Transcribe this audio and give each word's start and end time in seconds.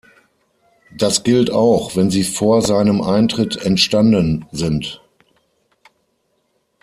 Das 0.97 1.21
gilt 1.21 1.51
auch, 1.51 1.95
wenn 1.95 2.09
sie 2.09 2.23
vor 2.23 2.63
seinem 2.63 3.03
Eintritt 3.03 3.55
entstanden 3.57 4.45
sind. 4.51 4.99